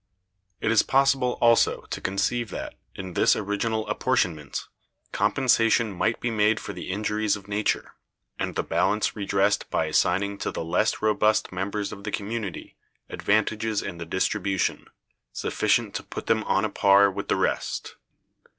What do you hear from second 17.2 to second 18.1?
the rest.